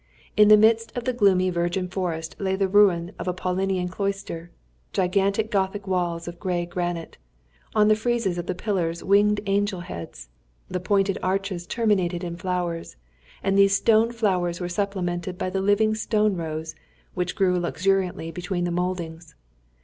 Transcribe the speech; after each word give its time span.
In 0.35 0.47
the 0.47 0.57
midst 0.57 0.97
of 0.97 1.03
the 1.03 1.13
gloomy 1.13 1.51
virgin 1.51 1.87
forest 1.87 2.35
lay 2.39 2.55
the 2.55 2.67
ruin 2.67 3.11
of 3.19 3.27
a 3.27 3.35
Paulinian 3.35 3.87
cloister 3.87 4.49
gigantic 4.93 5.51
Gothic 5.51 5.85
walls 5.85 6.27
of 6.27 6.39
grey 6.39 6.65
granite; 6.65 7.19
on 7.75 7.87
the 7.87 7.93
friezes 7.95 8.39
of 8.39 8.47
the 8.47 8.55
pillars 8.55 9.03
winged 9.03 9.41
angel 9.45 9.81
heads; 9.81 10.29
the 10.67 10.79
pointed 10.79 11.19
arches 11.21 11.67
terminated 11.67 12.23
in 12.23 12.35
flowers, 12.35 12.95
and 13.43 13.55
these 13.59 13.75
stone 13.77 14.11
flowers 14.11 14.59
were 14.59 14.67
supplemented 14.67 15.37
by 15.37 15.51
the 15.51 15.61
living 15.61 15.93
stone 15.93 16.35
rose, 16.35 16.73
which 17.13 17.35
grew 17.35 17.59
luxuriantly 17.59 18.31
between 18.31 18.63
the 18.63 18.71
mouldings. 18.71 19.35